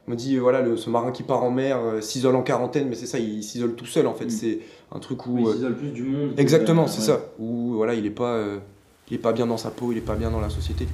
[0.07, 2.89] on me dit, voilà, le, ce marin qui part en mer euh, s'isole en quarantaine,
[2.91, 4.27] mais c'est ça, il s'isole tout seul, en fait.
[4.27, 4.31] Mm.
[4.31, 4.59] C'est
[4.93, 5.39] un truc où.
[5.39, 6.33] Il s'isole plus du monde.
[6.37, 7.07] Exactement, c'est ouais.
[7.07, 7.25] ça.
[7.39, 8.39] Où voilà, il est pas,
[9.11, 10.87] il est pas bien dans sa peau, il est pas bien dans la société.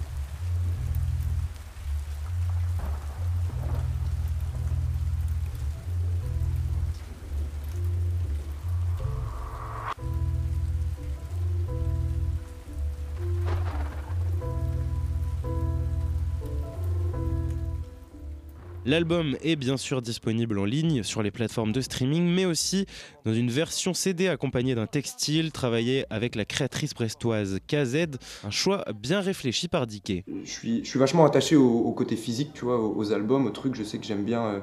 [18.94, 22.86] L'album est bien sûr disponible en ligne sur les plateformes de streaming, mais aussi
[23.24, 28.06] dans une version CD accompagnée d'un textile travaillé avec la créatrice brestoise KZ,
[28.44, 30.22] un choix bien réfléchi par Dickey.
[30.44, 33.74] Je suis, je suis vachement attaché au, côté physique, tu vois, aux, albums, aux trucs.
[33.74, 34.60] Je sais que j'aime bien, euh,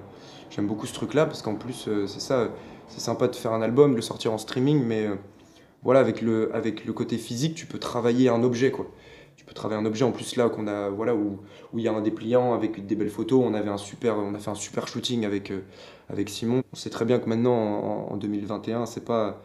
[0.49, 2.51] j'aime beaucoup ce truc-là parce qu'en plus, euh, c'est ça,
[2.87, 5.15] c'est sympa de faire un album, de le sortir en streaming, mais euh,
[5.83, 8.89] voilà, avec le, avec le côté physique, tu peux travailler un objet, quoi.
[9.53, 10.03] Travailler un objet.
[10.03, 11.39] En plus là qu'on a voilà où
[11.73, 13.41] où il y a un dépliant avec des belles photos.
[13.45, 15.51] On avait un super, on a fait un super shooting avec
[16.09, 16.63] avec Simon.
[16.73, 17.53] On sait très bien que maintenant
[18.09, 19.41] en, 2021 c'est pas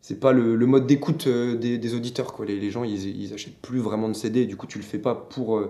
[0.00, 2.46] c'est pas le, mode d'écoute des, auditeurs quoi.
[2.46, 4.46] Les, gens ils, achètent plus vraiment de CD.
[4.46, 5.60] Du coup tu le fais pas pour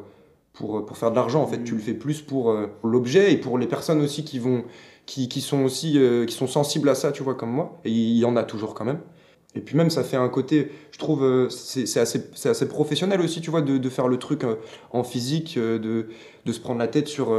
[0.52, 1.62] pour, pour faire de l'argent en fait.
[1.64, 2.54] Tu le fais plus pour,
[2.84, 4.64] l'objet et pour les personnes aussi qui vont
[5.06, 7.80] qui, qui sont aussi qui sont sensibles à ça, tu vois comme moi.
[7.84, 9.00] Et il y en a toujours quand même.
[9.54, 13.40] Et puis même, ça fait un côté, je trouve, euh, c'est assez, assez, professionnel aussi,
[13.40, 14.56] tu vois, de, de faire le truc euh,
[14.90, 16.08] en physique, euh, de,
[16.44, 17.34] de, se prendre la tête sur,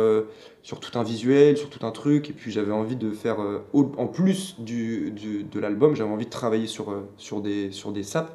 [0.64, 2.30] sur tout un visuel, sur tout un truc.
[2.32, 3.38] Et puis j'avais envie de faire,
[3.74, 8.04] en plus du, du de l'album, j'avais envie de travailler sur, sur, des, sur des
[8.04, 8.32] saps.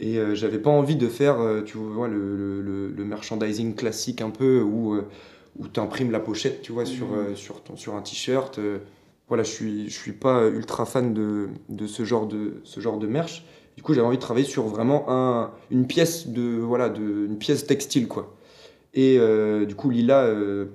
[0.00, 4.60] Et j'avais pas envie de faire, tu vois, le, le, le, merchandising classique un peu,
[4.60, 4.96] où,
[5.56, 7.36] où tu imprimes la pochette, tu vois, sur, mmh.
[7.36, 8.58] sur, ton, sur un t-shirt
[9.28, 12.98] voilà, je suis, je suis pas ultra fan de, de, ce genre de ce genre
[12.98, 13.44] de merch.
[13.76, 17.38] Du coup, j'avais envie de travailler sur vraiment un, une pièce de voilà, de, une
[17.38, 18.34] pièce textile quoi.
[18.94, 20.66] Et euh, du coup, Lila, euh,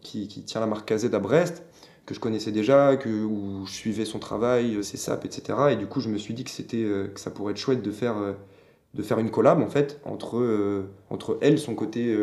[0.00, 1.62] qui, qui, tient la marque KZ à Brest,
[2.06, 5.58] que je connaissais déjà, que où je suivais son travail, ses saps, etc.
[5.72, 7.82] Et du coup, je me suis dit que c'était euh, que ça pourrait être chouette
[7.82, 8.16] de faire
[8.94, 12.16] de faire une collab en fait entre entre elle, son côté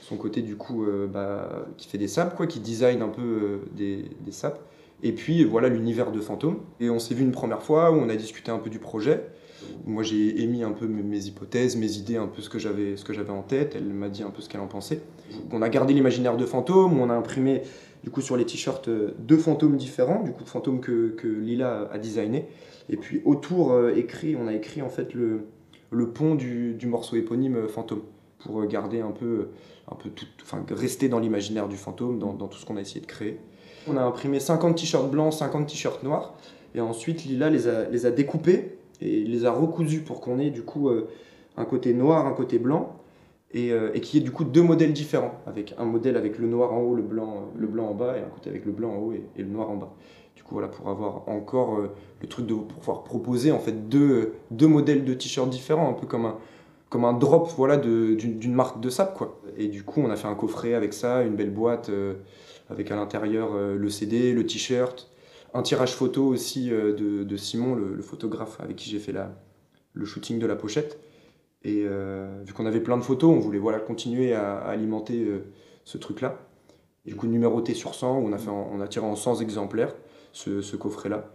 [0.00, 4.04] son côté du coup bah, qui fait des saps quoi, qui design un peu des,
[4.20, 4.60] des saps
[5.02, 6.58] et puis voilà l'univers de Fantôme.
[6.80, 9.24] Et on s'est vu une première fois où on a discuté un peu du projet.
[9.86, 13.04] Moi j'ai émis un peu mes hypothèses, mes idées, un peu ce que j'avais ce
[13.04, 13.74] que j'avais en tête.
[13.76, 15.00] Elle m'a dit un peu ce qu'elle en pensait.
[15.52, 17.00] On a gardé l'imaginaire de Fantôme.
[17.00, 17.62] On a imprimé
[18.04, 21.88] du coup sur les t-shirts deux fantômes différents, du coup de fantômes que, que Lila
[21.92, 22.46] a designé.
[22.88, 25.46] Et puis autour euh, écrit, on a écrit en fait le,
[25.90, 28.02] le pont du, du morceau éponyme euh, Fantôme
[28.38, 29.48] pour garder un peu
[29.90, 33.00] un peu tout, enfin rester dans l'imaginaire du fantôme, dans tout ce qu'on a essayé
[33.00, 33.40] de créer.
[33.90, 36.34] On a imprimé 50 t-shirts blancs, 50 t-shirts noirs.
[36.74, 40.50] Et ensuite, Lila les a, les a découpés et les a recousus pour qu'on ait
[40.50, 41.08] du coup euh,
[41.56, 42.94] un côté noir, un côté blanc.
[43.52, 46.46] Et, euh, et qui est du coup deux modèles différents, avec un modèle avec le
[46.46, 48.90] noir en haut, le blanc, le blanc en bas, et un côté avec le blanc
[48.90, 49.94] en haut et, le noir en bas.
[50.36, 54.34] Du coup, voilà, pour avoir encore euh, le truc de pouvoir proposer en fait deux,
[54.50, 56.36] deux modèles de t-shirts différents, un peu comme un,
[56.90, 59.12] comme un drop voilà, d'une marque de sable.
[59.16, 59.40] Quoi.
[59.56, 61.90] Et du coup, on a fait un coffret avec ça, une belle boîte
[62.70, 65.10] avec à l'intérieur euh, le CD, le t-shirt,
[65.54, 66.92] un tirage photo aussi euh,
[67.24, 69.32] de, Simon, le, photographe avec qui j'ai fait la,
[69.94, 71.00] le shooting de la pochette.
[71.64, 75.26] Et euh, vu qu'on avait plein de photos, on voulait voilà, continuer à, alimenter
[75.84, 76.38] ce truc-là.
[77.04, 79.94] Du coup, numéroté sur 100, on a, fait on a tiré en 100 exemplaires
[80.32, 81.32] ce, coffret-là.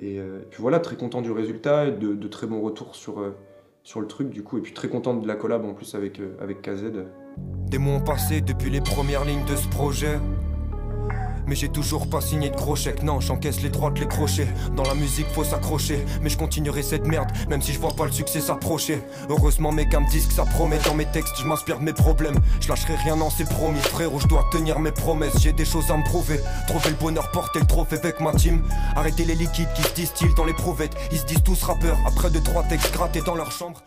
[0.00, 3.34] Et, puis voilà, très content du résultat, de, de très bons retours sur,
[3.82, 4.56] sur le truc du coup.
[4.56, 6.92] Et puis très content de la collab en plus avec, avec KZ.
[7.66, 10.18] Des mois ont passé depuis les premières lignes de ce projet.
[11.48, 14.48] Mais j'ai toujours pas signé de gros chèques, non, j'encaisse les droits de les crochets.
[14.76, 18.04] Dans la musique, faut s'accrocher, mais je continuerai cette merde, même si je vois pas
[18.04, 19.00] le succès s'approcher.
[19.30, 22.38] Heureusement, mes gars disent que ça promet dans mes textes, je m'inspire mes problèmes.
[22.60, 25.90] Je lâcherai rien, non, c'est promis, frérot, je dois tenir mes promesses, j'ai des choses
[25.90, 26.38] à me prouver.
[26.66, 28.62] Trouver le bonheur, porter le trophée avec ma team.
[28.94, 32.28] Arrêter les liquides qui se distillent dans les prouvettes, ils se disent tous rappeurs, après
[32.30, 33.82] deux, trois textes grattés dans leur chambre.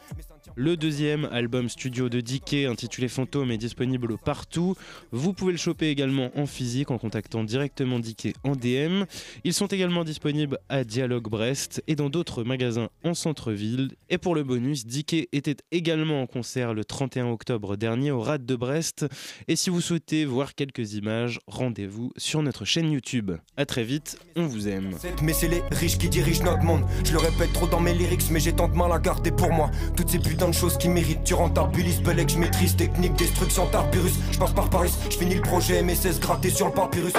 [0.56, 4.76] Le deuxième album studio de Dickey intitulé Fantôme est disponible partout.
[5.12, 9.04] Vous pouvez le choper également en physique en contactant directement Dickey en DM.
[9.44, 13.92] Ils sont également disponibles à Dialogue Brest et dans d'autres magasins en centre-ville.
[14.10, 18.46] Et pour le bonus, Dickey était également en concert le 31 octobre dernier au Rad
[18.46, 19.06] de Brest.
[19.48, 23.32] Et si vous souhaitez voir quelques images, rendez-vous sur notre chaîne YouTube.
[23.58, 24.96] A très vite, on vous aime.
[25.22, 26.84] Mais c'est les riches qui dirigent notre monde.
[27.06, 29.52] Je le répète trop dans mes lyrics, mais j'ai tant de mal à garder pour
[29.52, 29.72] moi.
[29.96, 31.26] Toutes ces putains de choses qui méritent.
[31.26, 32.76] Tu rentabilises, que je maîtrise.
[32.78, 34.14] Technique, destruction, tarpirus.
[34.32, 37.14] Je passe par Paris, je finis le projet MSS gratté sur le papyrus.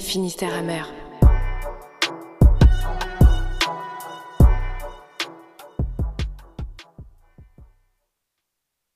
[0.00, 1.05] Finistère amer.